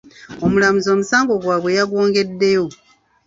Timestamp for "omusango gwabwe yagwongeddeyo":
0.95-2.65